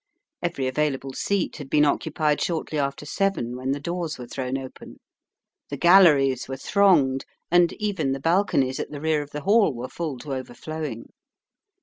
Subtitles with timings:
[0.41, 4.99] Every available seat had been occupied shortly after seven, when the doors were thrown open.
[5.69, 9.89] The galleries were thronged, and even the balconies at the rear of the hall were
[9.89, 11.09] full to overflowing.